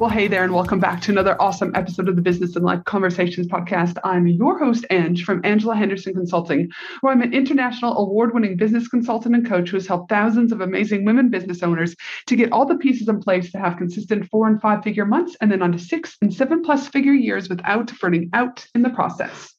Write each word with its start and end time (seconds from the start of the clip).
Well, 0.00 0.10
hey 0.10 0.26
there, 0.26 0.42
and 0.42 0.52
welcome 0.52 0.80
back 0.80 1.00
to 1.02 1.12
another 1.12 1.40
awesome 1.40 1.70
episode 1.76 2.08
of 2.08 2.16
the 2.16 2.20
Business 2.20 2.56
and 2.56 2.64
Life 2.64 2.82
Conversations 2.84 3.46
podcast. 3.46 3.96
I'm 4.02 4.26
your 4.26 4.58
host, 4.58 4.84
Ange, 4.90 5.24
from 5.24 5.40
Angela 5.44 5.76
Henderson 5.76 6.14
Consulting, 6.14 6.68
where 7.00 7.12
I'm 7.12 7.22
an 7.22 7.32
international 7.32 7.96
award 7.96 8.34
winning 8.34 8.56
business 8.56 8.88
consultant 8.88 9.36
and 9.36 9.46
coach 9.46 9.70
who 9.70 9.76
has 9.76 9.86
helped 9.86 10.10
thousands 10.10 10.50
of 10.50 10.60
amazing 10.60 11.04
women 11.04 11.30
business 11.30 11.62
owners 11.62 11.94
to 12.26 12.34
get 12.34 12.50
all 12.50 12.66
the 12.66 12.76
pieces 12.76 13.08
in 13.08 13.20
place 13.20 13.52
to 13.52 13.58
have 13.60 13.76
consistent 13.76 14.28
four 14.30 14.48
and 14.48 14.60
five 14.60 14.82
figure 14.82 15.06
months 15.06 15.36
and 15.40 15.50
then 15.50 15.62
on 15.62 15.70
to 15.70 15.78
six 15.78 16.16
and 16.20 16.34
seven 16.34 16.62
plus 16.64 16.88
figure 16.88 17.14
years 17.14 17.48
without 17.48 17.92
burning 18.00 18.30
out 18.32 18.66
in 18.74 18.82
the 18.82 18.90
process. 18.90 19.54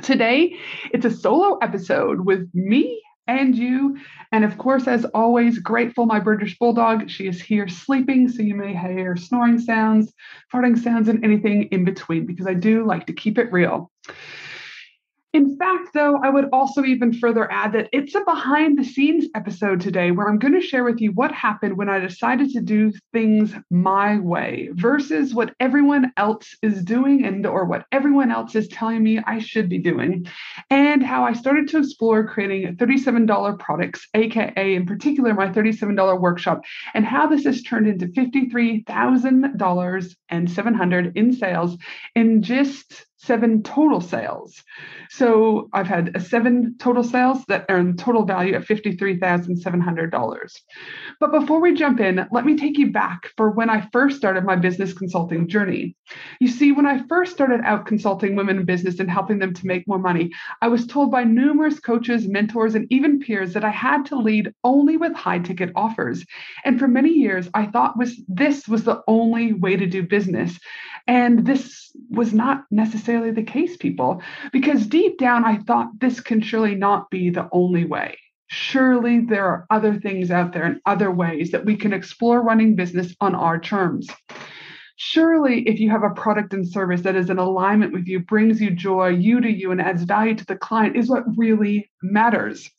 Today, 0.00 0.56
it's 0.94 1.04
a 1.04 1.10
solo 1.10 1.58
episode 1.58 2.24
with 2.24 2.48
me 2.54 3.02
and 3.30 3.56
you. 3.56 3.96
And 4.32 4.44
of 4.44 4.58
course, 4.58 4.86
as 4.86 5.04
always, 5.06 5.58
grateful 5.58 6.06
my 6.06 6.20
British 6.20 6.58
Bulldog. 6.58 7.08
She 7.08 7.26
is 7.26 7.40
here 7.40 7.68
sleeping, 7.68 8.28
so 8.28 8.42
you 8.42 8.54
may 8.54 8.74
hear 8.74 9.16
snoring 9.16 9.58
sounds, 9.58 10.12
farting 10.52 10.78
sounds, 10.78 11.08
and 11.08 11.24
anything 11.24 11.64
in 11.64 11.84
between 11.84 12.26
because 12.26 12.46
I 12.46 12.54
do 12.54 12.84
like 12.84 13.06
to 13.06 13.12
keep 13.12 13.38
it 13.38 13.52
real. 13.52 13.90
In 15.32 15.56
fact, 15.56 15.90
though, 15.94 16.16
I 16.16 16.28
would 16.28 16.48
also 16.52 16.82
even 16.82 17.12
further 17.12 17.50
add 17.52 17.72
that 17.74 17.88
it's 17.92 18.16
a 18.16 18.24
behind 18.24 18.76
the 18.76 18.84
scenes 18.84 19.26
episode 19.36 19.80
today 19.80 20.10
where 20.10 20.28
I'm 20.28 20.40
going 20.40 20.54
to 20.54 20.60
share 20.60 20.82
with 20.82 21.00
you 21.00 21.12
what 21.12 21.30
happened 21.30 21.76
when 21.76 21.88
I 21.88 22.00
decided 22.00 22.50
to 22.50 22.60
do 22.60 22.92
things 23.12 23.54
my 23.70 24.18
way 24.18 24.70
versus 24.72 25.32
what 25.32 25.54
everyone 25.60 26.12
else 26.16 26.56
is 26.62 26.82
doing 26.82 27.24
and 27.24 27.46
or 27.46 27.64
what 27.64 27.86
everyone 27.92 28.32
else 28.32 28.56
is 28.56 28.66
telling 28.66 29.04
me 29.04 29.20
I 29.24 29.38
should 29.38 29.68
be 29.68 29.78
doing 29.78 30.26
and 30.68 30.79
how 30.98 31.24
I 31.24 31.32
started 31.32 31.68
to 31.68 31.78
explore 31.78 32.26
creating 32.26 32.76
$37 32.76 33.58
products, 33.58 34.06
aka 34.14 34.74
in 34.74 34.84
particular 34.86 35.32
my 35.34 35.48
$37 35.48 36.20
workshop 36.20 36.62
and 36.94 37.04
how 37.04 37.28
this 37.28 37.44
has 37.44 37.62
turned 37.62 37.86
into 37.86 38.08
$53,000 38.08 40.16
and 40.28 40.50
700 40.50 41.16
in 41.16 41.32
sales 41.32 41.78
in 42.14 42.42
just 42.42 43.06
seven 43.22 43.62
total 43.62 44.00
sales. 44.00 44.62
So 45.10 45.68
I've 45.74 45.86
had 45.86 46.16
a 46.16 46.20
seven 46.20 46.76
total 46.78 47.04
sales 47.04 47.44
that 47.48 47.66
earn 47.68 47.96
total 47.96 48.24
value 48.24 48.54
at 48.54 48.62
$53,700. 48.62 50.56
But 51.18 51.32
before 51.32 51.60
we 51.60 51.74
jump 51.74 52.00
in, 52.00 52.26
let 52.32 52.46
me 52.46 52.56
take 52.56 52.78
you 52.78 52.90
back 52.90 53.28
for 53.36 53.50
when 53.50 53.68
I 53.68 53.86
first 53.92 54.16
started 54.16 54.44
my 54.44 54.56
business 54.56 54.94
consulting 54.94 55.48
journey. 55.48 55.96
You 56.40 56.48
see, 56.48 56.72
when 56.72 56.86
I 56.86 57.06
first 57.08 57.32
started 57.32 57.60
out 57.62 57.84
consulting 57.84 58.36
women 58.36 58.58
in 58.58 58.64
business 58.64 58.98
and 59.00 59.10
helping 59.10 59.38
them 59.38 59.52
to 59.52 59.66
make 59.66 59.86
more 59.86 59.98
money, 59.98 60.30
I 60.62 60.68
was 60.68 60.86
told 60.86 61.10
by 61.10 61.24
numerous 61.24 61.78
coaches, 61.78 62.26
mentors, 62.26 62.74
and 62.74 62.86
even 62.90 63.20
peers 63.20 63.52
that 63.52 63.64
I 63.64 63.70
had 63.70 64.06
to 64.06 64.16
lead 64.16 64.54
only 64.64 64.96
with 64.96 65.14
high 65.14 65.40
ticket 65.40 65.72
offers. 65.76 66.24
And 66.64 66.78
for 66.78 66.88
many 66.88 67.10
years, 67.10 67.48
I 67.52 67.66
thought 67.66 67.98
was 67.98 68.18
this 68.28 68.66
was 68.66 68.84
the 68.84 69.02
only 69.06 69.52
way 69.52 69.76
to 69.76 69.86
do 69.86 70.02
business. 70.02 70.58
And 71.06 71.44
this 71.46 71.90
was 72.08 72.32
not 72.32 72.64
necessarily 72.70 73.09
the 73.18 73.42
case, 73.42 73.76
people, 73.76 74.22
because 74.52 74.86
deep 74.86 75.18
down 75.18 75.44
I 75.44 75.58
thought 75.58 75.98
this 76.00 76.20
can 76.20 76.40
surely 76.40 76.74
not 76.74 77.10
be 77.10 77.30
the 77.30 77.48
only 77.52 77.84
way. 77.84 78.16
Surely 78.48 79.20
there 79.20 79.46
are 79.46 79.66
other 79.70 79.94
things 79.94 80.30
out 80.30 80.52
there 80.52 80.64
and 80.64 80.80
other 80.86 81.10
ways 81.10 81.50
that 81.52 81.64
we 81.64 81.76
can 81.76 81.92
explore 81.92 82.42
running 82.42 82.74
business 82.74 83.14
on 83.20 83.34
our 83.34 83.58
terms. 83.60 84.08
Surely, 84.96 85.62
if 85.68 85.80
you 85.80 85.88
have 85.88 86.02
a 86.02 86.10
product 86.10 86.52
and 86.52 86.68
service 86.68 87.00
that 87.02 87.16
is 87.16 87.30
in 87.30 87.38
alignment 87.38 87.92
with 87.92 88.06
you, 88.06 88.20
brings 88.20 88.60
you 88.60 88.70
joy, 88.70 89.08
you 89.08 89.40
to 89.40 89.50
you, 89.50 89.70
and 89.70 89.80
adds 89.80 90.02
value 90.02 90.34
to 90.34 90.44
the 90.44 90.56
client, 90.56 90.96
is 90.96 91.08
what 91.08 91.24
really 91.36 91.90
matters. 92.02 92.70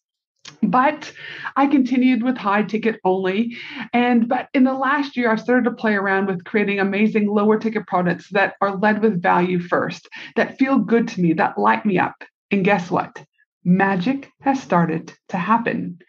But 0.64 1.12
I 1.56 1.68
continued 1.68 2.24
with 2.24 2.38
high 2.38 2.64
ticket 2.64 3.00
only. 3.04 3.58
And 3.94 4.28
but 4.28 4.50
in 4.54 4.64
the 4.64 4.74
last 4.74 5.18
year, 5.18 5.32
I've 5.32 5.42
started 5.42 5.66
to 5.66 5.76
play 5.76 5.96
around 5.96 6.28
with 6.28 6.44
creating 6.44 6.80
amazing 6.80 7.28
lower 7.28 7.58
ticket 7.58 7.88
products 7.88 8.30
that 8.32 8.56
are 8.62 8.78
led 8.78 9.02
with 9.02 9.22
value 9.22 9.60
first, 9.60 10.08
that 10.36 10.58
feel 10.58 10.78
good 10.78 11.08
to 11.10 11.22
me, 11.22 11.34
that 11.34 11.58
light 11.58 11.86
me 11.86 11.98
up. 11.98 12.16
And 12.52 12.64
guess 12.64 12.92
what? 12.92 13.24
Magic 13.64 14.30
has 14.42 14.62
started 14.62 15.14
to 15.30 15.38
happen. 15.38 16.00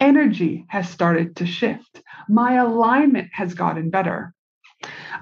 Energy 0.00 0.64
has 0.68 0.88
started 0.88 1.36
to 1.36 1.46
shift. 1.46 2.02
My 2.28 2.54
alignment 2.54 3.28
has 3.32 3.54
gotten 3.54 3.90
better. 3.90 4.34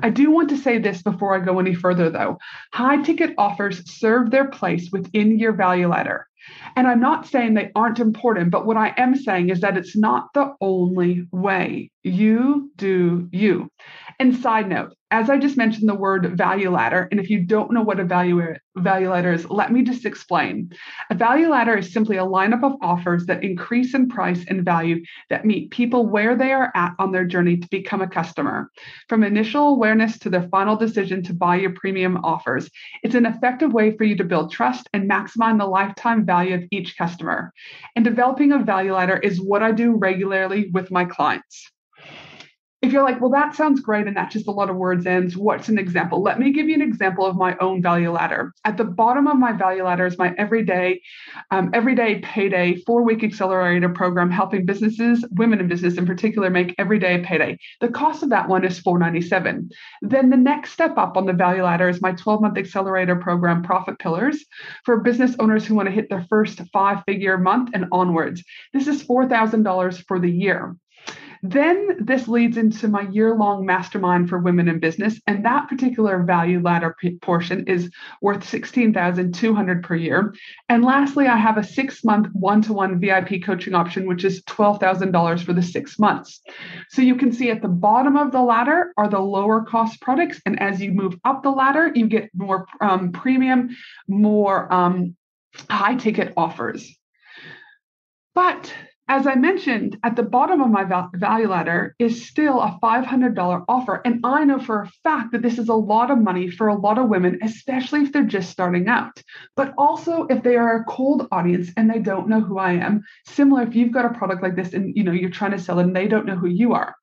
I 0.02 0.08
do 0.08 0.30
want 0.30 0.48
to 0.50 0.56
say 0.56 0.78
this 0.78 1.02
before 1.02 1.34
I 1.34 1.44
go 1.44 1.58
any 1.58 1.74
further, 1.74 2.08
though. 2.08 2.38
High 2.72 3.02
ticket 3.02 3.34
offers 3.36 3.91
serve 3.91 4.30
their 4.30 4.48
place 4.48 4.91
within 4.91 5.38
your 5.38 5.52
value 5.52 5.88
ladder. 5.88 6.26
And 6.76 6.86
I'm 6.86 7.00
not 7.00 7.26
saying 7.26 7.54
they 7.54 7.70
aren't 7.74 7.98
important, 7.98 8.50
but 8.50 8.66
what 8.66 8.76
I 8.76 8.94
am 8.96 9.14
saying 9.14 9.50
is 9.50 9.60
that 9.60 9.76
it's 9.76 9.96
not 9.96 10.28
the 10.34 10.54
only 10.60 11.26
way. 11.32 11.90
You 12.02 12.70
do 12.76 13.28
you. 13.32 13.70
And 14.20 14.36
side 14.36 14.69
note, 14.69 14.92
as 15.10 15.31
I 15.31 15.38
just 15.38 15.56
mentioned 15.56 15.88
the 15.88 15.94
word 15.94 16.36
value 16.36 16.69
ladder, 16.69 17.08
and 17.10 17.19
if 17.19 17.31
you 17.31 17.42
don't 17.42 17.72
know 17.72 17.81
what 17.81 17.98
a 17.98 18.04
value, 18.04 18.54
value 18.76 19.08
ladder 19.08 19.32
is, 19.32 19.48
let 19.48 19.72
me 19.72 19.82
just 19.82 20.04
explain. 20.04 20.70
A 21.08 21.14
value 21.14 21.48
ladder 21.48 21.78
is 21.78 21.91
simply 21.91 22.19
a 22.19 22.26
lineup 22.26 22.62
of 22.62 22.76
offers 22.82 23.25
that 23.26 23.42
increase 23.42 23.94
in 23.94 24.10
price 24.10 24.44
and 24.47 24.62
value 24.62 25.03
that 25.30 25.47
meet 25.47 25.70
people 25.70 26.06
where 26.06 26.36
they 26.36 26.53
are 26.53 26.70
at 26.75 26.92
on 26.98 27.12
their 27.12 27.25
journey 27.25 27.56
to 27.56 27.69
become 27.70 28.03
a 28.03 28.06
customer. 28.06 28.70
From 29.09 29.25
initial 29.25 29.69
awareness 29.69 30.19
to 30.19 30.28
their 30.28 30.50
final 30.50 30.76
decision 30.76 31.22
to 31.22 31.32
buy 31.32 31.56
your 31.56 31.72
premium 31.72 32.19
offers, 32.19 32.69
it's 33.03 33.14
an 33.14 33.25
effective 33.25 33.72
way 33.72 33.97
for 33.97 34.04
you 34.04 34.16
to 34.16 34.25
build 34.25 34.53
trust 34.53 34.86
and 34.92 35.10
maximize 35.10 35.56
the 35.56 35.64
lifetime 35.64 36.26
value 36.26 36.56
of 36.56 36.64
each 36.70 36.98
customer. 36.98 37.54
And 37.97 38.04
developing 38.04 38.53
a 38.53 38.59
value 38.59 38.92
ladder 38.92 39.16
is 39.16 39.41
what 39.41 39.62
I 39.62 39.72
do 39.72 39.97
regularly 39.97 40.69
with 40.75 40.91
my 40.91 41.06
clients 41.06 41.70
if 42.82 42.92
you're 42.92 43.02
like, 43.02 43.20
well, 43.20 43.30
that 43.30 43.54
sounds 43.54 43.80
great 43.80 44.06
and 44.06 44.16
that's 44.16 44.32
just 44.32 44.48
a 44.48 44.52
lot 44.52 44.70
of 44.70 44.76
words 44.76 45.04
ends, 45.04 45.36
what's 45.36 45.68
an 45.68 45.78
example? 45.78 46.22
Let 46.22 46.38
me 46.38 46.50
give 46.50 46.66
you 46.66 46.74
an 46.74 46.80
example 46.80 47.26
of 47.26 47.36
my 47.36 47.54
own 47.60 47.82
value 47.82 48.10
ladder. 48.10 48.54
At 48.64 48.78
the 48.78 48.84
bottom 48.84 49.26
of 49.26 49.38
my 49.38 49.52
value 49.52 49.84
ladder 49.84 50.06
is 50.06 50.16
my 50.16 50.34
everyday, 50.38 51.02
um, 51.50 51.70
everyday 51.74 52.20
payday 52.20 52.76
four 52.86 53.02
week 53.02 53.22
accelerator 53.22 53.91
program 53.91 54.30
helping 54.30 54.64
businesses, 54.64 55.26
women 55.32 55.60
in 55.60 55.68
business 55.68 55.98
in 55.98 56.06
particular, 56.06 56.48
make 56.48 56.74
everyday 56.78 57.20
payday. 57.20 57.58
The 57.82 57.88
cost 57.88 58.22
of 58.22 58.30
that 58.30 58.48
one 58.48 58.64
is 58.64 58.78
497. 58.78 59.68
Then 60.00 60.30
the 60.30 60.38
next 60.38 60.72
step 60.72 60.97
up 60.97 61.18
on 61.18 61.26
the 61.26 61.34
value 61.34 61.64
ladder 61.64 61.91
is 61.91 62.00
my 62.00 62.12
12 62.12 62.41
month 62.41 62.56
accelerator 62.56 63.16
program, 63.16 63.62
Profit 63.62 63.98
Pillars, 63.98 64.42
for 64.86 65.00
business 65.00 65.36
owners 65.38 65.66
who 65.66 65.74
want 65.74 65.88
to 65.88 65.94
hit 65.94 66.08
their 66.08 66.24
first 66.30 66.62
five 66.72 67.02
figure 67.06 67.36
month 67.36 67.70
and 67.74 67.86
onwards. 67.92 68.42
This 68.72 68.86
is 68.86 69.04
$4,000 69.04 70.06
for 70.06 70.18
the 70.18 70.30
year. 70.30 70.76
Then 71.42 71.96
this 71.98 72.28
leads 72.28 72.56
into 72.58 72.86
my 72.88 73.02
year 73.02 73.34
long 73.34 73.64
mastermind 73.64 74.28
for 74.28 74.38
women 74.38 74.68
in 74.68 74.78
business. 74.78 75.20
And 75.26 75.44
that 75.44 75.68
particular 75.68 76.22
value 76.22 76.60
ladder 76.60 76.94
p- 77.00 77.16
portion 77.16 77.66
is 77.66 77.90
worth 78.20 78.46
16,200 78.46 79.82
per 79.82 79.94
year. 79.94 80.34
And 80.68 80.84
lastly, 80.84 81.26
I 81.26 81.36
have 81.36 81.56
a 81.56 81.64
six 81.64 82.04
month 82.04 82.28
one 82.32 82.60
to 82.62 82.74
one 82.74 83.00
VIP 83.00 83.42
coaching 83.42 83.74
option, 83.74 84.06
which 84.06 84.24
is 84.24 84.42
$12,000 84.44 85.42
for 85.42 85.52
the 85.54 85.62
six 85.62 85.98
months. 85.98 86.40
So 86.90 87.00
you 87.00 87.16
can 87.16 87.32
see 87.32 87.50
at 87.50 87.62
the 87.62 87.68
bottom 87.68 88.16
of 88.16 88.32
the 88.32 88.42
ladder 88.42 88.92
are 88.98 89.09
the 89.09 89.20
lower 89.20 89.65
cost 89.65 90.00
products. 90.00 90.41
And 90.44 90.60
as 90.60 90.80
you 90.80 90.92
move 90.92 91.18
up 91.24 91.42
the 91.42 91.50
ladder, 91.50 91.91
you 91.94 92.06
get 92.06 92.28
more 92.34 92.66
um, 92.82 93.12
premium, 93.12 93.76
more 94.06 94.70
um, 94.72 95.16
high 95.70 95.94
ticket 95.94 96.34
offers. 96.36 96.97
But 98.34 98.72
as 99.10 99.27
I 99.27 99.34
mentioned, 99.34 99.98
at 100.04 100.15
the 100.15 100.22
bottom 100.22 100.60
of 100.60 100.71
my 100.71 100.84
value 100.84 101.48
ladder 101.48 101.97
is 101.98 102.28
still 102.28 102.60
a 102.60 102.78
$500 102.80 103.65
offer. 103.68 104.01
And 104.04 104.21
I 104.24 104.45
know 104.45 104.60
for 104.60 104.83
a 104.83 104.91
fact 105.03 105.33
that 105.33 105.42
this 105.42 105.59
is 105.59 105.68
a 105.68 105.74
lot 105.74 106.12
of 106.12 106.18
money 106.18 106.48
for 106.48 106.68
a 106.68 106.78
lot 106.78 106.97
of 106.97 107.09
women, 107.09 107.41
especially 107.42 108.03
if 108.03 108.12
they're 108.12 108.22
just 108.22 108.51
starting 108.51 108.86
out. 108.86 109.21
But 109.57 109.74
also 109.77 110.28
if 110.30 110.45
they 110.45 110.54
are 110.54 110.77
a 110.77 110.84
cold 110.84 111.27
audience 111.33 111.71
and 111.77 111.91
they 111.91 111.98
don't 111.98 112.28
know 112.28 112.41
who 112.41 112.59
I 112.59 112.74
am, 112.74 113.03
similar 113.27 113.62
if 113.62 113.74
you've 113.74 113.92
got 113.92 114.04
a 114.04 114.16
product 114.16 114.45
like 114.45 114.54
this 114.54 114.74
and 114.74 114.97
you 114.97 115.03
know 115.03 115.10
you're 115.10 115.30
trying 115.30 115.51
to 115.51 115.59
sell 115.59 115.80
it 115.80 115.86
and 115.86 115.97
they 115.97 116.06
don't 116.06 116.24
know 116.24 116.36
who 116.36 116.48
you 116.48 116.74
are. 116.74 116.95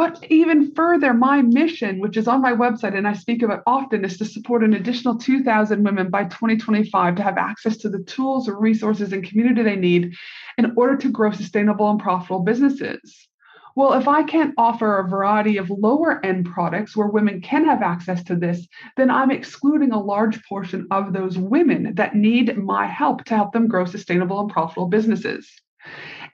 But 0.00 0.24
even 0.30 0.72
further, 0.74 1.12
my 1.12 1.42
mission, 1.42 1.98
which 1.98 2.16
is 2.16 2.26
on 2.26 2.40
my 2.40 2.52
website 2.52 2.96
and 2.96 3.06
I 3.06 3.12
speak 3.12 3.42
of 3.42 3.50
it 3.50 3.60
often, 3.66 4.02
is 4.02 4.16
to 4.16 4.24
support 4.24 4.64
an 4.64 4.72
additional 4.72 5.18
2,000 5.18 5.84
women 5.84 6.08
by 6.08 6.24
2025 6.24 7.16
to 7.16 7.22
have 7.22 7.36
access 7.36 7.76
to 7.76 7.90
the 7.90 8.02
tools, 8.04 8.48
resources, 8.48 9.12
and 9.12 9.22
community 9.22 9.62
they 9.62 9.76
need 9.76 10.14
in 10.56 10.72
order 10.74 10.96
to 10.96 11.10
grow 11.10 11.32
sustainable 11.32 11.90
and 11.90 12.00
profitable 12.00 12.40
businesses. 12.40 13.28
Well, 13.76 13.92
if 13.92 14.08
I 14.08 14.22
can't 14.22 14.54
offer 14.56 15.00
a 15.00 15.06
variety 15.06 15.58
of 15.58 15.68
lower 15.68 16.24
end 16.24 16.46
products 16.46 16.96
where 16.96 17.08
women 17.08 17.42
can 17.42 17.66
have 17.66 17.82
access 17.82 18.24
to 18.24 18.36
this, 18.36 18.66
then 18.96 19.10
I'm 19.10 19.30
excluding 19.30 19.92
a 19.92 20.02
large 20.02 20.42
portion 20.44 20.86
of 20.90 21.12
those 21.12 21.36
women 21.36 21.92
that 21.96 22.16
need 22.16 22.56
my 22.56 22.86
help 22.86 23.24
to 23.24 23.36
help 23.36 23.52
them 23.52 23.68
grow 23.68 23.84
sustainable 23.84 24.40
and 24.40 24.50
profitable 24.50 24.88
businesses. 24.88 25.46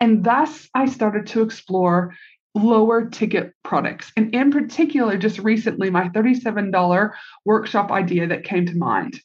And 0.00 0.22
thus, 0.22 0.68
I 0.72 0.86
started 0.86 1.26
to 1.28 1.42
explore 1.42 2.14
lower 2.56 3.08
ticket 3.08 3.52
products. 3.62 4.10
And 4.16 4.34
in 4.34 4.50
particular, 4.50 5.16
just 5.16 5.38
recently, 5.38 5.90
my 5.90 6.08
$37 6.08 7.10
workshop 7.44 7.92
idea 7.92 8.26
that 8.26 8.44
came 8.44 8.66
to 8.66 8.76
mind 8.76 9.20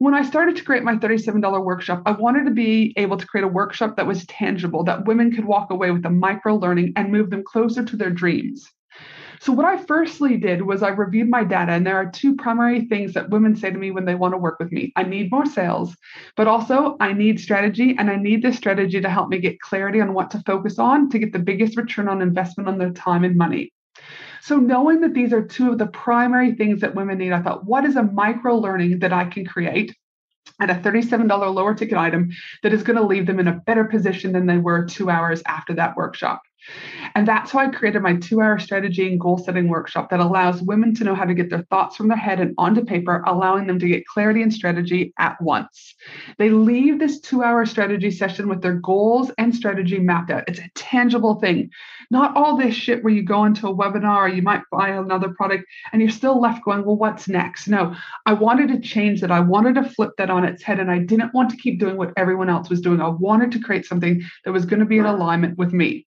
when 0.00 0.14
I 0.14 0.22
started 0.22 0.56
to 0.56 0.64
create 0.64 0.82
my 0.82 0.96
$37 0.96 1.62
workshop, 1.62 2.02
I 2.06 2.12
wanted 2.12 2.46
to 2.46 2.52
be 2.52 2.94
able 2.96 3.18
to 3.18 3.26
create 3.26 3.44
a 3.44 3.48
workshop 3.48 3.96
that 3.96 4.06
was 4.06 4.24
tangible, 4.26 4.82
that 4.84 5.04
women 5.04 5.30
could 5.30 5.44
walk 5.44 5.70
away 5.70 5.90
with 5.90 6.06
a 6.06 6.10
micro 6.10 6.56
learning 6.56 6.94
and 6.96 7.12
move 7.12 7.28
them 7.28 7.44
closer 7.44 7.84
to 7.84 7.96
their 7.96 8.08
dreams. 8.08 8.66
So, 9.40 9.54
what 9.54 9.64
I 9.64 9.78
firstly 9.78 10.36
did 10.36 10.60
was 10.60 10.82
I 10.82 10.90
reviewed 10.90 11.30
my 11.30 11.44
data, 11.44 11.72
and 11.72 11.86
there 11.86 11.96
are 11.96 12.10
two 12.10 12.36
primary 12.36 12.82
things 12.82 13.14
that 13.14 13.30
women 13.30 13.56
say 13.56 13.70
to 13.70 13.78
me 13.78 13.90
when 13.90 14.04
they 14.04 14.14
want 14.14 14.34
to 14.34 14.38
work 14.38 14.58
with 14.58 14.70
me 14.70 14.92
I 14.96 15.02
need 15.02 15.30
more 15.30 15.46
sales, 15.46 15.96
but 16.36 16.46
also 16.46 16.98
I 17.00 17.14
need 17.14 17.40
strategy, 17.40 17.96
and 17.98 18.10
I 18.10 18.16
need 18.16 18.42
this 18.42 18.58
strategy 18.58 19.00
to 19.00 19.08
help 19.08 19.30
me 19.30 19.38
get 19.38 19.58
clarity 19.60 19.98
on 20.02 20.12
what 20.12 20.30
to 20.32 20.42
focus 20.44 20.78
on 20.78 21.08
to 21.08 21.18
get 21.18 21.32
the 21.32 21.38
biggest 21.38 21.78
return 21.78 22.06
on 22.06 22.20
investment 22.20 22.68
on 22.68 22.76
their 22.76 22.90
time 22.90 23.24
and 23.24 23.34
money. 23.34 23.72
So, 24.42 24.58
knowing 24.58 25.00
that 25.00 25.14
these 25.14 25.32
are 25.32 25.42
two 25.42 25.72
of 25.72 25.78
the 25.78 25.86
primary 25.86 26.54
things 26.54 26.82
that 26.82 26.94
women 26.94 27.16
need, 27.16 27.32
I 27.32 27.40
thought, 27.40 27.64
what 27.64 27.86
is 27.86 27.96
a 27.96 28.02
micro 28.02 28.56
learning 28.56 28.98
that 28.98 29.14
I 29.14 29.24
can 29.24 29.46
create 29.46 29.96
at 30.60 30.68
a 30.68 30.74
$37 30.74 31.54
lower 31.54 31.74
ticket 31.74 31.96
item 31.96 32.28
that 32.62 32.74
is 32.74 32.82
going 32.82 32.96
to 32.98 33.06
leave 33.06 33.26
them 33.26 33.40
in 33.40 33.48
a 33.48 33.60
better 33.66 33.84
position 33.84 34.32
than 34.32 34.44
they 34.44 34.58
were 34.58 34.84
two 34.84 35.08
hours 35.08 35.42
after 35.46 35.72
that 35.74 35.96
workshop? 35.96 36.42
And 37.14 37.26
that's 37.26 37.52
why 37.52 37.66
I 37.66 37.68
created 37.68 38.02
my 38.02 38.16
two 38.16 38.40
hour 38.40 38.58
strategy 38.58 39.06
and 39.08 39.20
goal 39.20 39.38
setting 39.38 39.68
workshop 39.68 40.10
that 40.10 40.20
allows 40.20 40.62
women 40.62 40.94
to 40.96 41.04
know 41.04 41.14
how 41.14 41.24
to 41.24 41.34
get 41.34 41.50
their 41.50 41.62
thoughts 41.70 41.96
from 41.96 42.08
their 42.08 42.16
head 42.16 42.40
and 42.40 42.54
onto 42.58 42.84
paper, 42.84 43.22
allowing 43.26 43.66
them 43.66 43.78
to 43.78 43.88
get 43.88 44.06
clarity 44.06 44.42
and 44.42 44.52
strategy 44.52 45.12
at 45.18 45.40
once. 45.40 45.94
They 46.38 46.50
leave 46.50 46.98
this 46.98 47.20
two 47.20 47.42
hour 47.42 47.66
strategy 47.66 48.10
session 48.10 48.48
with 48.48 48.62
their 48.62 48.74
goals 48.74 49.30
and 49.38 49.54
strategy 49.54 49.98
mapped 49.98 50.30
out. 50.30 50.44
It's 50.48 50.58
a 50.58 50.70
tangible 50.74 51.36
thing, 51.36 51.70
not 52.10 52.36
all 52.36 52.56
this 52.56 52.74
shit 52.74 53.02
where 53.04 53.12
you 53.12 53.22
go 53.22 53.44
into 53.44 53.68
a 53.68 53.74
webinar 53.74 54.16
or 54.16 54.28
you 54.28 54.42
might 54.42 54.62
buy 54.70 54.90
another 54.90 55.30
product 55.30 55.64
and 55.92 56.02
you're 56.02 56.10
still 56.10 56.40
left 56.40 56.64
going, 56.64 56.84
well, 56.84 56.96
what's 56.96 57.28
next? 57.28 57.68
No, 57.68 57.94
I 58.26 58.32
wanted 58.32 58.68
to 58.68 58.80
change 58.80 59.20
that. 59.20 59.30
I 59.30 59.40
wanted 59.40 59.74
to 59.76 59.88
flip 59.88 60.10
that 60.18 60.30
on 60.30 60.44
its 60.44 60.62
head 60.62 60.80
and 60.80 60.90
I 60.90 60.98
didn't 60.98 61.34
want 61.34 61.50
to 61.50 61.56
keep 61.56 61.78
doing 61.78 61.96
what 61.96 62.12
everyone 62.16 62.48
else 62.48 62.68
was 62.68 62.80
doing. 62.80 63.00
I 63.00 63.08
wanted 63.08 63.52
to 63.52 63.60
create 63.60 63.86
something 63.86 64.22
that 64.44 64.52
was 64.52 64.64
going 64.64 64.80
to 64.80 64.86
be 64.86 64.98
in 64.98 65.06
alignment 65.06 65.58
with 65.58 65.72
me. 65.72 66.06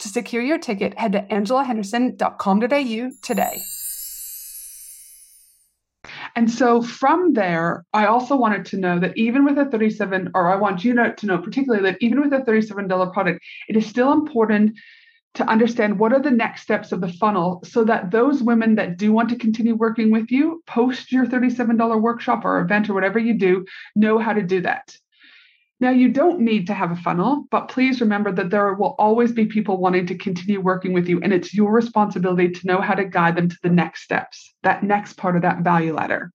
To 0.00 0.08
secure 0.08 0.42
your 0.42 0.58
ticket, 0.58 0.98
head 0.98 1.12
to 1.12 1.22
angelahenderson.com.au 1.22 3.10
today. 3.22 3.60
And 6.34 6.50
so 6.50 6.80
from 6.80 7.34
there, 7.34 7.84
I 7.92 8.06
also 8.06 8.34
wanted 8.34 8.64
to 8.66 8.78
know 8.78 8.98
that 8.98 9.16
even 9.18 9.44
with 9.44 9.58
a 9.58 9.66
37, 9.66 10.30
or 10.34 10.50
I 10.50 10.56
want 10.56 10.84
you 10.84 10.94
to, 10.94 11.26
know 11.26 11.38
particularly 11.38 11.82
that 11.84 11.98
even 12.00 12.22
with 12.22 12.32
a 12.32 12.38
$37 12.38 13.12
product, 13.12 13.40
it 13.68 13.76
is 13.76 13.86
still 13.86 14.12
important 14.12 14.78
to 15.34 15.44
understand 15.46 15.98
what 15.98 16.14
are 16.14 16.22
the 16.22 16.30
next 16.30 16.62
steps 16.62 16.92
of 16.92 17.02
the 17.02 17.12
funnel 17.12 17.62
so 17.64 17.84
that 17.84 18.10
those 18.10 18.42
women 18.42 18.76
that 18.76 18.96
do 18.96 19.12
want 19.12 19.28
to 19.28 19.36
continue 19.36 19.74
working 19.74 20.10
with 20.10 20.30
you 20.30 20.62
post 20.66 21.12
your 21.12 21.26
$37 21.26 22.00
workshop 22.00 22.44
or 22.44 22.60
event 22.60 22.88
or 22.88 22.94
whatever 22.94 23.18
you 23.18 23.34
do 23.34 23.64
know 23.94 24.18
how 24.18 24.32
to 24.32 24.42
do 24.42 24.62
that 24.62 24.96
now, 25.80 25.90
you 25.90 26.10
don't 26.10 26.40
need 26.40 26.66
to 26.66 26.74
have 26.74 26.92
a 26.92 26.96
funnel, 26.96 27.46
but 27.50 27.68
please 27.68 28.02
remember 28.02 28.30
that 28.32 28.50
there 28.50 28.74
will 28.74 28.94
always 28.98 29.32
be 29.32 29.46
people 29.46 29.78
wanting 29.78 30.06
to 30.06 30.14
continue 30.14 30.60
working 30.60 30.92
with 30.92 31.08
you, 31.08 31.20
and 31.22 31.32
it's 31.32 31.54
your 31.54 31.72
responsibility 31.72 32.50
to 32.50 32.66
know 32.66 32.82
how 32.82 32.94
to 32.94 33.04
guide 33.04 33.36
them 33.36 33.48
to 33.48 33.56
the 33.62 33.70
next 33.70 34.02
steps, 34.02 34.54
that 34.62 34.82
next 34.82 35.14
part 35.14 35.36
of 35.36 35.42
that 35.42 35.60
value 35.60 35.94
ladder. 35.94 36.32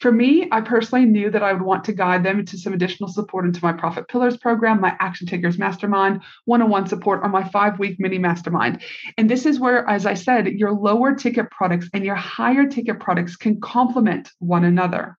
For 0.00 0.10
me, 0.10 0.48
I 0.50 0.62
personally 0.62 1.04
knew 1.04 1.30
that 1.30 1.44
I 1.44 1.52
would 1.52 1.62
want 1.62 1.84
to 1.84 1.92
guide 1.92 2.24
them 2.24 2.44
to 2.44 2.58
some 2.58 2.72
additional 2.72 3.08
support 3.08 3.44
into 3.44 3.62
my 3.62 3.72
Profit 3.72 4.08
Pillars 4.08 4.36
program, 4.36 4.80
my 4.80 4.96
Action 4.98 5.28
Takers 5.28 5.58
Mastermind, 5.58 6.22
one 6.46 6.60
on 6.60 6.70
one 6.70 6.88
support, 6.88 7.20
or 7.22 7.28
my 7.28 7.44
five 7.44 7.78
week 7.78 8.00
mini 8.00 8.18
mastermind. 8.18 8.82
And 9.16 9.30
this 9.30 9.46
is 9.46 9.60
where, 9.60 9.88
as 9.88 10.06
I 10.06 10.14
said, 10.14 10.48
your 10.48 10.72
lower 10.72 11.14
ticket 11.14 11.52
products 11.52 11.88
and 11.92 12.04
your 12.04 12.16
higher 12.16 12.66
ticket 12.66 12.98
products 12.98 13.36
can 13.36 13.60
complement 13.60 14.32
one 14.40 14.64
another. 14.64 15.18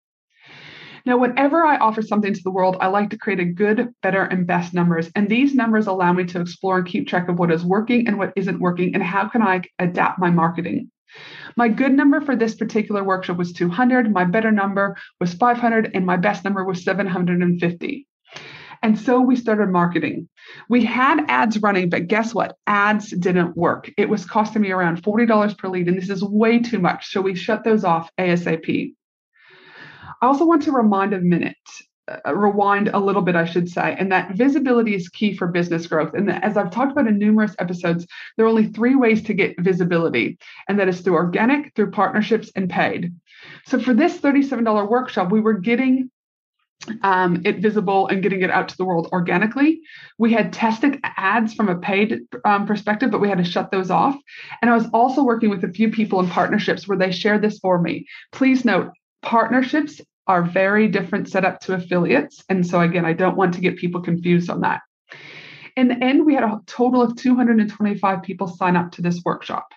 Now, 1.05 1.17
whenever 1.17 1.65
I 1.65 1.77
offer 1.77 2.01
something 2.01 2.33
to 2.33 2.43
the 2.43 2.51
world, 2.51 2.77
I 2.79 2.87
like 2.87 3.09
to 3.09 3.17
create 3.17 3.41
a 3.41 3.45
good, 3.45 3.93
better, 4.01 4.23
and 4.23 4.47
best 4.47 4.73
numbers. 4.73 5.11
And 5.15 5.27
these 5.27 5.53
numbers 5.53 5.87
allow 5.87 6.13
me 6.13 6.23
to 6.25 6.39
explore 6.39 6.77
and 6.77 6.87
keep 6.87 7.07
track 7.07 7.27
of 7.27 7.37
what 7.37 7.51
is 7.51 7.65
working 7.65 8.07
and 8.07 8.17
what 8.17 8.31
isn't 8.37 8.59
working, 8.59 8.93
and 8.93 9.03
how 9.03 9.27
can 9.27 9.41
I 9.41 9.63
adapt 9.79 10.19
my 10.19 10.29
marketing. 10.29 10.89
My 11.57 11.67
good 11.67 11.93
number 11.93 12.21
for 12.21 12.35
this 12.35 12.55
particular 12.55 13.03
workshop 13.03 13.37
was 13.37 13.53
200, 13.53 14.11
my 14.11 14.23
better 14.23 14.51
number 14.51 14.95
was 15.19 15.33
500, 15.33 15.91
and 15.93 16.05
my 16.05 16.17
best 16.17 16.43
number 16.43 16.63
was 16.63 16.83
750. 16.83 18.07
And 18.81 18.99
so 18.99 19.21
we 19.21 19.35
started 19.35 19.69
marketing. 19.69 20.27
We 20.69 20.83
had 20.83 21.25
ads 21.29 21.61
running, 21.61 21.89
but 21.89 22.07
guess 22.07 22.33
what? 22.33 22.57
Ads 22.67 23.11
didn't 23.11 23.55
work. 23.55 23.91
It 23.97 24.09
was 24.09 24.25
costing 24.25 24.61
me 24.61 24.71
around 24.71 25.03
$40 25.03 25.57
per 25.57 25.69
lead, 25.69 25.87
and 25.87 25.97
this 25.97 26.09
is 26.09 26.23
way 26.23 26.59
too 26.59 26.79
much. 26.79 27.11
So 27.11 27.21
we 27.21 27.35
shut 27.35 27.63
those 27.63 27.83
off 27.83 28.09
ASAP. 28.17 28.93
I 30.23 30.25
also 30.27 30.45
want 30.45 30.61
to 30.63 30.71
remind 30.71 31.13
a 31.13 31.19
minute, 31.19 31.57
uh, 32.07 32.33
rewind 32.33 32.87
a 32.87 32.97
little 32.97 33.21
bit, 33.21 33.35
I 33.35 33.43
should 33.43 33.69
say, 33.69 33.93
and 33.99 34.09
that 34.13 34.31
visibility 34.31 34.95
is 34.95 35.09
key 35.09 35.35
for 35.35 35.47
business 35.47 35.85
growth. 35.85 36.13
And 36.13 36.31
as 36.31 36.55
I've 36.55 36.71
talked 36.71 36.93
about 36.93 37.07
in 37.07 37.17
numerous 37.17 37.53
episodes, 37.59 38.07
there 38.37 38.45
are 38.45 38.49
only 38.49 38.67
three 38.67 38.95
ways 38.95 39.21
to 39.23 39.33
get 39.33 39.59
visibility, 39.59 40.37
and 40.69 40.79
that 40.79 40.87
is 40.87 41.01
through 41.01 41.15
organic, 41.15 41.75
through 41.75 41.91
partnerships, 41.91 42.49
and 42.55 42.69
paid. 42.69 43.13
So 43.65 43.81
for 43.81 43.93
this 43.93 44.17
$37 44.17 44.89
workshop, 44.89 45.29
we 45.29 45.41
were 45.41 45.55
getting 45.55 46.09
um, 47.01 47.41
it 47.43 47.57
visible 47.57 48.07
and 48.07 48.23
getting 48.23 48.43
it 48.43 48.49
out 48.49 48.69
to 48.69 48.77
the 48.77 48.85
world 48.85 49.09
organically. 49.11 49.81
We 50.17 50.31
had 50.31 50.53
tested 50.53 51.01
ads 51.03 51.53
from 51.53 51.67
a 51.67 51.79
paid 51.79 52.21
um, 52.45 52.65
perspective, 52.65 53.11
but 53.11 53.19
we 53.19 53.27
had 53.27 53.39
to 53.39 53.43
shut 53.43 53.71
those 53.71 53.91
off. 53.91 54.15
And 54.61 54.71
I 54.71 54.73
was 54.73 54.87
also 54.93 55.21
working 55.21 55.49
with 55.49 55.65
a 55.65 55.73
few 55.73 55.91
people 55.91 56.21
in 56.21 56.29
partnerships 56.29 56.87
where 56.87 56.97
they 56.97 57.11
shared 57.11 57.41
this 57.41 57.59
for 57.59 57.77
me. 57.81 58.05
Please 58.31 58.63
note, 58.63 58.91
partnerships 59.23 60.01
are 60.27 60.43
very 60.43 60.87
different 60.87 61.29
setup 61.29 61.59
to 61.61 61.73
affiliates. 61.73 62.43
And 62.49 62.65
so, 62.65 62.81
again, 62.81 63.05
I 63.05 63.13
don't 63.13 63.37
want 63.37 63.53
to 63.55 63.61
get 63.61 63.77
people 63.77 64.01
confused 64.01 64.49
on 64.49 64.61
that. 64.61 64.81
In 65.75 65.87
the 65.87 66.03
end, 66.03 66.25
we 66.25 66.35
had 66.35 66.43
a 66.43 66.61
total 66.67 67.01
of 67.01 67.15
225 67.15 68.21
people 68.21 68.47
sign 68.47 68.75
up 68.75 68.91
to 68.91 69.01
this 69.01 69.21
workshop. 69.25 69.73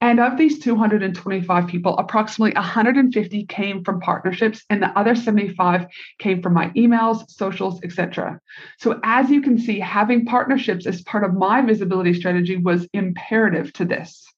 And 0.00 0.18
of 0.18 0.36
these 0.36 0.58
225 0.58 1.66
people, 1.66 1.96
approximately 1.98 2.54
150 2.54 3.46
came 3.46 3.84
from 3.84 4.00
partnerships, 4.00 4.64
and 4.68 4.82
the 4.82 4.98
other 4.98 5.14
75 5.14 5.86
came 6.18 6.42
from 6.42 6.54
my 6.54 6.70
emails, 6.70 7.28
socials, 7.30 7.80
etc. 7.82 8.40
So, 8.78 9.00
as 9.04 9.30
you 9.30 9.40
can 9.42 9.58
see, 9.58 9.78
having 9.78 10.24
partnerships 10.24 10.86
as 10.86 11.02
part 11.02 11.24
of 11.24 11.34
my 11.34 11.60
visibility 11.62 12.14
strategy 12.14 12.56
was 12.56 12.88
imperative 12.92 13.72
to 13.74 13.84
this. 13.84 14.33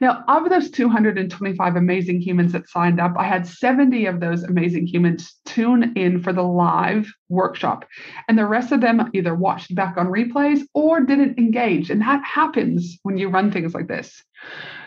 Now, 0.00 0.24
of 0.28 0.48
those 0.48 0.70
225 0.70 1.76
amazing 1.76 2.20
humans 2.20 2.52
that 2.52 2.68
signed 2.68 3.00
up, 3.00 3.14
I 3.18 3.24
had 3.24 3.46
70 3.46 4.06
of 4.06 4.20
those 4.20 4.42
amazing 4.42 4.86
humans 4.86 5.36
tune 5.44 5.92
in 5.96 6.22
for 6.22 6.32
the 6.32 6.42
live 6.42 7.12
workshop. 7.28 7.84
And 8.28 8.38
the 8.38 8.46
rest 8.46 8.72
of 8.72 8.80
them 8.80 9.10
either 9.12 9.34
watched 9.34 9.74
back 9.74 9.96
on 9.96 10.06
replays 10.06 10.62
or 10.74 11.00
didn't 11.00 11.38
engage. 11.38 11.90
And 11.90 12.00
that 12.02 12.24
happens 12.24 12.98
when 13.02 13.18
you 13.18 13.28
run 13.28 13.50
things 13.50 13.74
like 13.74 13.88
this. 13.88 14.22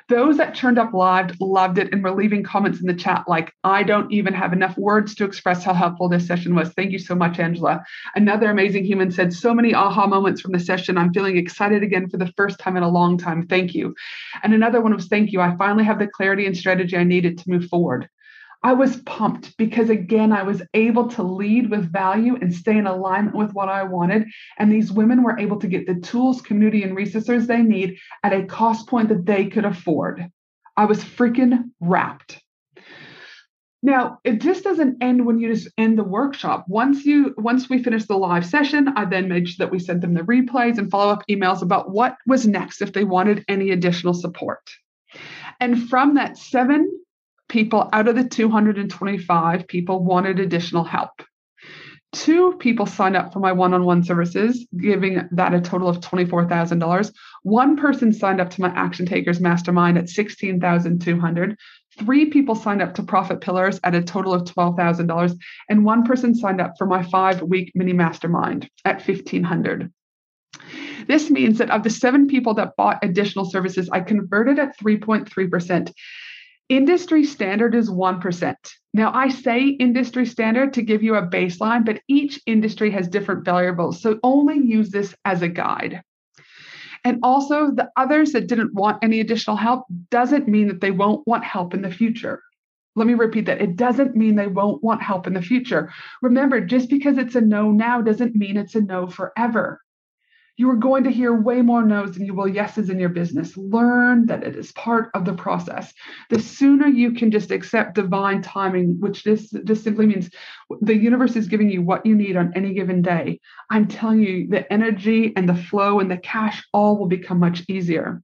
Those 0.10 0.38
that 0.38 0.56
turned 0.56 0.80
up 0.80 0.94
live 0.94 1.36
loved 1.42 1.78
it 1.78 1.92
and 1.92 2.02
were 2.02 2.12
leaving 2.12 2.42
comments 2.42 2.80
in 2.80 2.88
the 2.88 2.94
chat 2.94 3.26
like, 3.28 3.54
I 3.66 3.84
don't 3.84 4.10
even 4.12 4.34
have 4.34 4.54
enough 4.54 4.78
words 4.78 5.14
to 5.16 5.26
express 5.26 5.66
how 5.66 5.74
helpful 5.74 6.08
this 6.08 6.26
session 6.26 6.56
was. 6.56 6.70
Thank 6.70 6.92
you 6.92 7.00
so 7.00 7.14
much, 7.14 7.40
Angela. 7.40 7.84
Another 8.16 8.50
amazing 8.50 8.86
human 8.86 9.12
said, 9.12 9.34
So 9.34 9.54
many 9.54 9.74
aha 9.74 10.08
moments 10.08 10.40
from 10.40 10.54
the 10.54 10.60
session. 10.60 10.98
I'm 10.98 11.14
feeling 11.14 11.36
excited 11.36 11.84
again 11.84 12.08
for 12.08 12.16
the 12.16 12.32
first 12.38 12.58
time 12.58 12.78
in 12.78 12.84
a 12.84 12.90
long 12.90 13.18
time. 13.18 13.48
Thank 13.48 13.76
you. 13.76 13.94
And 14.44 14.54
another 14.54 14.80
one 14.80 14.96
was, 14.96 15.08
Thank 15.08 15.34
you. 15.34 15.42
I 15.42 15.56
finally 15.58 15.84
have 15.84 16.00
the 16.00 16.08
clarity 16.08 16.46
and 16.46 16.56
strategy 16.56 16.96
I 16.96 17.04
needed 17.04 17.38
to 17.40 17.50
move 17.50 17.66
forward. 17.66 18.08
I 18.64 18.74
was 18.74 18.98
pumped 19.02 19.56
because, 19.58 19.90
again, 19.90 20.34
I 20.34 20.44
was 20.44 20.62
able 20.74 21.08
to 21.10 21.24
lead 21.24 21.70
with 21.70 21.92
value 21.92 22.38
and 22.42 22.54
stay 22.54 22.78
in 22.78 22.88
alignment 22.88 23.36
with 23.36 23.52
what 23.54 23.70
I 23.70 23.84
wanted. 23.84 24.28
And 24.58 24.72
these 24.72 24.92
women 24.92 25.24
were 25.24 25.40
able 25.40 25.60
to 25.60 25.68
get 25.68 25.86
the 25.86 25.96
tools, 25.96 26.42
community, 26.42 26.84
and 26.84 26.96
resources 26.96 27.48
they 27.48 27.62
need 27.62 27.98
at 28.24 28.34
a 28.34 28.46
cost 28.46 28.88
point 28.88 29.10
that 29.10 29.26
they 29.26 29.46
could 29.48 29.66
afford. 29.66 30.28
I 30.76 30.86
was 30.86 31.04
freaking 31.04 31.72
rapt. 31.80 32.42
Now, 33.84 34.20
it 34.24 34.42
just 34.42 34.64
doesn't 34.64 35.02
end 35.02 35.26
when 35.26 35.38
you 35.40 35.54
just 35.54 35.70
end 35.78 35.98
the 35.98 36.04
workshop. 36.04 36.66
Once 36.68 37.06
you 37.06 37.34
once 37.38 37.70
we 37.70 37.82
finished 37.82 38.08
the 38.08 38.18
live 38.18 38.46
session, 38.46 38.90
I 38.96 39.06
then 39.06 39.30
made 39.30 39.48
sure 39.48 39.66
that 39.66 39.72
we 39.72 39.80
sent 39.80 40.02
them 40.02 40.16
the 40.16 40.22
replays 40.22 40.80
and 40.80 40.90
follow-up 40.90 41.24
emails 41.30 41.62
about 41.62 41.92
what 41.92 42.18
was 42.26 42.48
next 42.48 42.82
if 42.82 42.94
they 42.94 43.04
wanted 43.04 43.46
any 43.48 43.70
additional 43.70 44.16
support. 44.16 44.68
And 45.60 45.88
from 45.90 46.16
that 46.16 46.38
seven 46.38 46.92
people 47.50 47.90
out 47.94 48.08
of 48.08 48.16
the 48.16 48.28
225 48.28 49.68
people 49.68 50.04
wanted 50.04 50.40
additional 50.40 50.84
help. 50.84 51.22
Two 52.14 52.54
people 52.60 52.86
signed 52.86 53.18
up 53.18 53.34
for 53.34 53.40
my 53.40 53.52
one 53.52 53.74
on 53.74 53.84
one 53.84 54.04
services, 54.04 54.66
giving 54.78 55.28
that 55.32 55.54
a 55.54 55.60
total 55.60 55.90
of 55.90 56.00
$24,000. 56.00 57.12
One 57.44 57.76
person 57.76 58.14
signed 58.14 58.40
up 58.40 58.50
to 58.52 58.62
my 58.62 58.70
Action 58.70 59.06
Takers 59.06 59.42
Mastermind 59.42 59.98
at 59.98 60.10
16,200. 60.10 61.58
Three 62.00 62.26
people 62.26 62.56
signed 62.56 62.82
up 62.82 62.96
to 62.96 63.04
Profit 63.04 63.42
Pillars 63.42 63.80
at 63.84 63.94
a 63.94 64.02
total 64.02 64.34
of 64.34 64.44
$12,000. 64.44 65.38
And 65.70 65.84
one 65.84 66.04
person 66.04 66.34
signed 66.34 66.62
up 66.62 66.74
for 66.78 66.88
my 66.88 67.04
five 67.04 67.42
week 67.42 67.72
mini 67.76 67.94
mastermind 67.94 68.70
at 68.86 69.06
1,500. 69.06 69.92
This 71.08 71.30
means 71.30 71.58
that 71.58 71.72
of 71.72 71.84
the 71.84 71.90
seven 71.90 72.28
people 72.28 72.54
that 72.56 72.76
bought 72.78 73.04
additional 73.04 73.46
services, 73.46 73.90
I 73.92 74.02
converted 74.02 74.60
at 74.60 74.78
3.3%. 74.80 75.92
Industry 76.70 77.24
standard 77.24 77.74
is 77.76 77.90
1%. 77.90 78.56
Now, 78.94 79.14
I 79.14 79.30
say 79.30 79.68
industry 79.68 80.26
standard 80.26 80.74
to 80.74 80.82
give 80.82 81.02
you 81.02 81.16
a 81.16 81.26
baseline, 81.26 81.86
but 81.86 82.02
each 82.10 82.42
industry 82.46 82.92
has 82.92 83.08
different 83.08 83.46
variables. 83.46 84.02
So 84.02 84.20
only 84.22 84.58
use 84.58 84.90
this 84.90 85.16
as 85.24 85.42
a 85.42 85.48
guide. 85.48 86.02
And 87.06 87.20
also, 87.24 87.72
the 87.72 87.90
others 87.96 88.34
that 88.34 88.48
didn't 88.48 88.74
want 88.74 89.02
any 89.02 89.22
additional 89.22 89.56
help 89.56 89.86
doesn't 90.12 90.50
mean 90.50 90.68
that 90.68 90.82
they 90.82 90.92
won't 90.92 91.26
want 91.26 91.46
help 91.46 91.74
in 91.74 91.82
the 91.82 91.92
future. 91.92 92.42
Let 92.98 93.08
me 93.08 93.14
repeat 93.14 93.46
that. 93.46 93.62
It 93.62 93.78
doesn't 93.78 94.16
mean 94.16 94.36
they 94.36 94.48
won't 94.48 94.84
want 94.84 95.02
help 95.02 95.26
in 95.26 95.34
the 95.34 95.42
future. 95.42 95.94
Remember, 96.22 96.60
just 96.60 96.90
because 96.90 97.18
it's 97.18 97.36
a 97.36 97.42
no 97.42 97.72
now 97.72 98.02
doesn't 98.02 98.36
mean 98.36 98.58
it's 98.58 98.76
a 98.76 98.82
no 98.82 99.08
forever 99.08 99.80
you 100.58 100.70
are 100.72 100.76
going 100.76 101.04
to 101.04 101.12
hear 101.12 101.34
way 101.34 101.62
more 101.62 101.86
no's 101.86 102.14
than 102.14 102.26
you 102.26 102.34
will 102.34 102.48
yeses 102.48 102.90
in 102.90 103.00
your 103.00 103.10
business. 103.10 103.56
Learn 103.56 104.26
that 104.26 104.44
it 104.44 104.56
is 104.56 104.72
part 104.72 105.12
of 105.14 105.24
the 105.24 105.34
process. 105.34 105.94
The 106.32 106.42
sooner 106.42 106.88
you 106.88 107.12
can 107.12 107.30
just 107.30 107.52
accept 107.52 107.94
divine 107.94 108.42
timing, 108.42 109.00
which 109.00 109.24
this 109.24 109.52
just 109.64 109.84
simply 109.84 110.08
means 110.08 110.32
the 110.82 110.96
universe 110.96 111.36
is 111.36 111.48
giving 111.48 111.70
you 111.70 111.84
what 111.84 112.06
you 112.08 112.16
need 112.16 112.36
on 112.36 112.54
any 112.56 112.74
given 112.74 113.04
day. 113.04 113.40
I'm 113.70 113.88
telling 113.88 114.24
you, 114.24 114.48
the 114.48 114.72
energy 114.74 115.32
and 115.36 115.48
the 115.48 115.56
flow 115.56 116.00
and 116.00 116.10
the 116.10 116.18
cash 116.18 116.66
all 116.74 116.98
will 116.98 117.08
become 117.08 117.40
much 117.40 117.64
easier. 117.70 118.24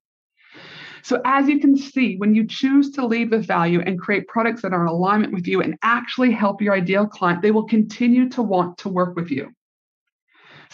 So, 1.04 1.22
as 1.26 1.48
you 1.48 1.60
can 1.60 1.78
see, 1.78 2.16
when 2.16 2.34
you 2.34 2.48
choose 2.48 2.92
to 2.92 3.06
lead 3.06 3.30
with 3.30 3.46
value 3.46 3.82
and 3.82 4.00
create 4.00 4.28
products 4.28 4.62
that 4.62 4.74
are 4.74 4.84
in 4.84 4.88
alignment 4.88 5.34
with 5.34 5.46
you 5.48 5.62
and 5.62 5.78
actually 5.84 6.32
help 6.32 6.62
your 6.62 6.74
ideal 6.74 7.06
client, 7.06 7.42
they 7.42 7.52
will 7.52 7.66
continue 7.66 8.30
to 8.30 8.42
want 8.42 8.78
to 8.80 8.90
work 8.90 9.16
with 9.16 9.30
you. 9.30 9.52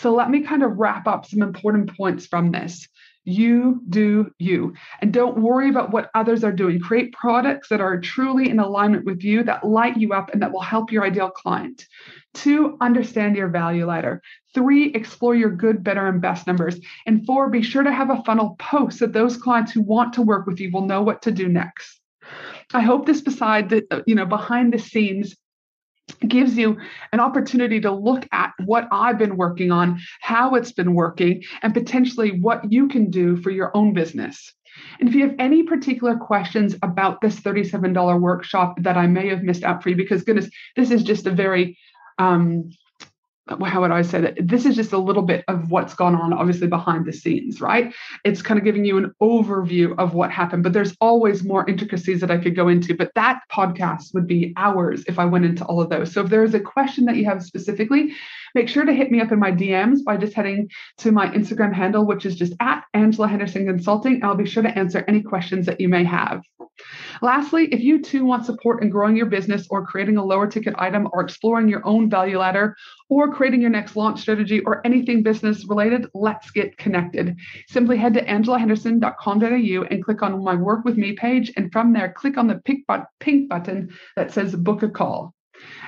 So 0.02 0.14
let 0.14 0.30
me 0.30 0.42
kind 0.42 0.64
of 0.64 0.78
wrap 0.78 1.08
up 1.08 1.26
some 1.26 1.42
important 1.42 1.96
points 1.98 2.26
from 2.26 2.52
this. 2.52 2.88
You 3.26 3.82
do 3.90 4.32
you. 4.40 4.74
And 5.02 5.12
don't 5.12 5.42
worry 5.42 5.70
about 5.70 5.92
what 5.92 6.10
others 6.16 6.44
are 6.46 6.54
doing. 6.54 6.80
Create 6.80 7.12
products 7.12 7.68
that 7.68 7.82
are 7.82 8.00
truly 8.00 8.50
in 8.50 8.60
alignment 8.60 9.06
with 9.06 9.24
you, 9.24 9.44
that 9.44 9.66
light 9.66 9.98
you 9.98 10.14
up, 10.14 10.32
and 10.32 10.42
that 10.42 10.54
will 10.54 10.62
help 10.62 10.92
your 10.92 11.04
ideal 11.04 11.30
client. 11.30 11.86
Two, 12.34 12.78
understand 12.80 13.36
your 13.36 13.50
value 13.50 13.86
ladder. 13.86 14.22
Three, 14.54 14.86
explore 14.94 15.36
your 15.36 15.52
good, 15.52 15.84
better, 15.84 16.08
and 16.08 16.22
best 16.22 16.48
numbers. 16.48 16.80
And 17.06 17.26
four, 17.26 17.50
be 17.50 17.62
sure 17.62 17.84
to 17.84 17.92
have 17.92 18.10
a 18.10 18.24
funnel 18.24 18.56
post 18.58 19.02
that 19.02 19.12
those 19.12 19.36
clients 19.36 19.74
who 19.74 19.82
want 19.82 20.14
to 20.14 20.22
work 20.22 20.48
with 20.48 20.62
you 20.62 20.72
will 20.72 20.86
know 20.86 21.02
what 21.02 21.22
to 21.24 21.32
do 21.32 21.50
next. 21.50 22.00
I 22.74 22.82
hope 22.82 23.06
this 23.06 23.22
beside 23.22 23.70
the, 23.70 24.04
you 24.08 24.16
know, 24.16 24.26
behind 24.26 24.74
the 24.74 24.80
scenes 24.80 25.36
gives 26.14 26.58
you 26.58 26.78
an 27.12 27.20
opportunity 27.20 27.80
to 27.82 27.92
look 27.92 28.28
at 28.32 28.54
what 28.66 28.88
I've 28.92 29.18
been 29.18 29.38
working 29.38 29.72
on, 29.72 30.00
how 30.22 30.56
it's 30.56 30.72
been 30.72 30.94
working, 30.94 31.44
and 31.62 31.74
potentially 31.74 32.40
what 32.40 32.72
you 32.72 32.88
can 32.88 33.10
do 33.10 33.38
for 33.38 33.50
your 33.50 33.76
own 33.76 33.94
business. 33.94 34.54
And 35.00 35.10
if 35.10 35.16
you 35.16 35.28
have 35.28 35.36
any 35.40 35.64
particular 35.64 36.16
questions 36.16 36.76
about 36.84 37.22
this 37.22 37.40
$37 37.40 38.20
workshop 38.20 38.82
that 38.82 38.98
I 38.98 39.08
may 39.08 39.28
have 39.28 39.44
missed 39.44 39.64
out 39.64 39.82
for 39.84 39.90
you, 39.90 39.96
because 39.96 40.24
goodness, 40.24 40.50
this 40.76 40.92
is 40.92 41.04
just 41.04 41.26
a 41.26 41.32
very 41.32 41.78
um, 42.18 42.70
how 43.50 43.82
would 43.82 43.92
I 43.92 44.02
say 44.02 44.22
that? 44.22 44.36
This 44.42 44.66
is 44.66 44.76
just 44.76 44.94
a 44.94 44.98
little 44.98 45.24
bit 45.24 45.44
of 45.48 45.72
what's 45.72 45.94
gone 45.94 46.16
on, 46.16 46.34
obviously, 46.34 46.68
behind 46.68 47.06
the 47.06 47.14
scenes, 47.14 47.62
right? 47.62 47.94
It's 48.24 48.42
kind 48.42 48.58
of 48.58 48.64
giving 48.64 48.86
you 48.86 48.98
an 48.98 49.14
overview 49.22 49.98
of 49.98 50.14
what 50.14 50.32
happened, 50.32 50.64
but 50.64 50.74
there's 50.74 50.96
always 51.02 51.44
more 51.44 51.68
intricacies 51.70 52.22
that 52.22 52.32
I 52.32 52.38
could 52.38 52.56
go 52.56 52.68
into. 52.68 52.96
But 52.96 53.12
that 53.16 53.42
podcast 53.52 54.14
would 54.14 54.28
be 54.28 54.54
hours 54.58 55.04
if 55.08 55.20
I 55.20 55.26
went 55.26 55.46
into 55.46 55.66
all 55.66 55.82
of 55.82 55.90
those. 55.90 56.12
So 56.12 56.22
if 56.22 56.30
there 56.30 56.44
is 56.44 56.54
a 56.54 56.60
question 56.60 57.06
that 57.06 57.16
you 57.16 57.26
have 57.26 57.44
specifically, 57.44 58.14
make 58.56 58.70
sure 58.70 58.86
to 58.86 58.94
hit 58.94 59.12
me 59.12 59.22
up 59.22 59.32
in 59.32 59.40
my 59.40 59.52
DMs 59.52 60.04
by 60.06 60.18
just 60.18 60.34
heading 60.34 60.70
to 60.98 61.12
my 61.12 61.28
Instagram 61.30 61.74
handle, 61.74 62.06
which 62.06 62.26
is 62.26 62.36
just 62.36 62.54
at 62.60 62.84
Angela 62.94 63.28
Henderson 63.28 63.66
Consulting. 63.66 64.24
I'll 64.24 64.36
be 64.36 64.46
sure 64.46 64.64
to 64.64 64.78
answer 64.78 65.04
any 65.08 65.22
questions 65.22 65.66
that 65.66 65.80
you 65.82 65.90
may 65.90 66.04
have. 66.04 66.42
Lastly, 67.22 67.66
if 67.72 67.82
you 67.82 68.02
too 68.02 68.26
want 68.26 68.46
support 68.46 68.82
in 68.82 68.90
growing 68.90 69.16
your 69.16 69.26
business 69.26 69.68
or 69.70 69.86
creating 69.86 70.18
a 70.18 70.24
lower 70.24 70.48
ticket 70.48 70.74
item 70.78 71.08
or 71.12 71.22
exploring 71.22 71.68
your 71.68 71.86
own 71.86 72.10
value 72.10 72.40
ladder 72.40 72.76
or 73.10 73.34
creating 73.34 73.62
your 73.62 73.70
next 73.70 73.96
launch 73.96 74.22
strategy 74.22 74.62
or 74.62 74.86
anything 74.86 75.24
business 75.24 75.66
related, 75.68 76.08
let's 76.14 76.52
get 76.52 76.78
connected. 76.78 77.36
Simply 77.68 77.98
head 77.98 78.14
to 78.14 78.26
angelahenderson.com.au 78.26 79.84
and 79.84 80.04
click 80.06 80.22
on 80.22 80.44
my 80.44 80.56
work 80.56 80.86
with 80.86 80.98
me 80.98 81.14
page. 81.14 81.52
And 81.58 81.72
from 81.72 81.94
there, 81.94 82.14
click 82.14 82.38
on 82.38 82.48
the 82.48 82.62
pink 83.20 83.48
button 83.50 83.90
that 84.16 84.32
says 84.32 84.56
book 84.56 84.84
a 84.84 84.90
call. 84.90 85.34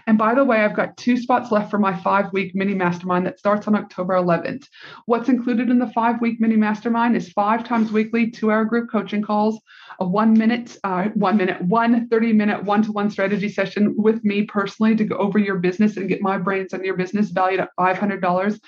And 0.08 0.18
by 0.18 0.34
the 0.34 0.44
way, 0.44 0.62
I've 0.62 0.76
got 0.76 0.98
two 0.98 1.18
spots 1.18 1.52
left 1.52 1.70
for 1.70 1.78
my 1.78 1.96
five 1.96 2.32
week 2.34 2.54
mini 2.56 2.74
mastermind 2.74 3.26
that 3.26 3.40
starts 3.40 3.68
on 3.68 3.76
October 3.76 4.14
11th. 4.16 4.68
What's 5.06 5.30
included 5.30 5.70
in 5.70 5.80
the 5.80 5.92
five 5.92 6.22
week 6.22 6.40
mini 6.40 6.56
mastermind 6.56 7.16
is 7.16 7.32
five 7.32 7.64
times 7.64 7.92
weekly, 7.92 8.30
two 8.30 8.52
hour 8.52 8.66
group 8.66 8.90
coaching 8.92 9.22
calls, 9.22 9.60
a 10.00 10.08
one 10.08 10.34
minute, 10.34 10.78
uh, 10.84 11.06
one 11.14 11.38
minute, 11.38 11.62
one 11.62 12.08
30 12.08 12.34
minute 12.34 12.64
one 12.64 12.84
to 12.84 12.92
one 12.92 13.10
strategy 13.10 13.50
session 13.50 13.96
with 13.98 14.24
me 14.24 14.44
personally 14.44 14.96
to 14.96 15.04
go 15.04 15.18
over 15.18 15.38
your 15.38 15.60
business 15.60 15.98
and 15.98 16.10
get 16.10 16.22
my 16.22 16.38
brains 16.38 16.74
on 16.74 16.84
your 16.84 16.96
business 16.96 17.30
valued 17.30 17.60
at 17.60 17.70
$500, 17.80 18.60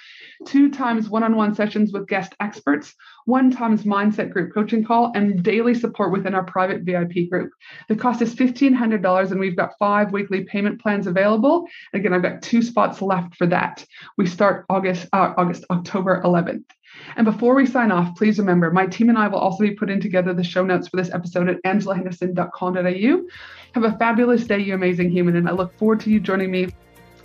two 0.45 0.69
times 0.71 1.09
one 1.09 1.23
on 1.23 1.35
one 1.35 1.55
sessions 1.55 1.91
with 1.91 2.07
guest 2.07 2.33
experts, 2.39 2.93
one 3.25 3.51
times 3.51 3.83
mindset 3.83 4.31
group 4.31 4.53
coaching 4.53 4.83
call, 4.83 5.11
and 5.15 5.43
daily 5.43 5.73
support 5.73 6.11
within 6.11 6.33
our 6.33 6.43
private 6.43 6.81
VIP 6.81 7.29
group. 7.29 7.51
The 7.87 7.95
cost 7.95 8.21
is 8.21 8.35
$1,500, 8.35 9.31
and 9.31 9.39
we've 9.39 9.55
got 9.55 9.77
five 9.77 10.11
weekly 10.11 10.43
payment 10.43 10.81
plans 10.81 11.07
available. 11.07 11.67
Again, 11.93 12.13
I've 12.13 12.21
got 12.21 12.41
two 12.41 12.61
spots 12.61 13.01
left 13.01 13.35
for 13.35 13.47
that. 13.47 13.85
We 14.17 14.27
start 14.27 14.65
August, 14.69 15.07
uh, 15.13 15.33
August, 15.37 15.65
October 15.69 16.21
11th. 16.23 16.65
And 17.15 17.25
before 17.25 17.55
we 17.55 17.65
sign 17.65 17.91
off, 17.91 18.15
please 18.15 18.39
remember 18.39 18.71
my 18.71 18.85
team 18.85 19.09
and 19.09 19.17
I 19.17 19.27
will 19.27 19.39
also 19.39 19.63
be 19.63 19.71
putting 19.71 19.99
together 19.99 20.33
the 20.33 20.43
show 20.43 20.63
notes 20.63 20.87
for 20.87 20.97
this 20.97 21.11
episode 21.11 21.49
at 21.49 21.61
angelahenderson.com.au. 21.63 23.27
Have 23.73 23.83
a 23.83 23.97
fabulous 23.97 24.45
day, 24.45 24.59
you 24.59 24.75
amazing 24.75 25.09
human, 25.09 25.35
and 25.35 25.49
I 25.49 25.51
look 25.51 25.77
forward 25.77 25.99
to 26.01 26.11
you 26.11 26.19
joining 26.19 26.51
me 26.51 26.67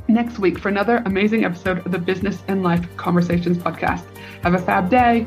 next 0.09 0.39
week 0.39 0.59
for 0.59 0.69
another 0.69 1.03
amazing 1.05 1.45
episode 1.45 1.85
of 1.85 1.93
the 1.93 1.99
Business 1.99 2.43
and 2.49 2.63
Life 2.63 2.87
Conversations 2.97 3.59
podcast. 3.59 4.05
Have 4.43 4.55
a 4.55 4.59
fab 4.59 4.89
day. 4.89 5.27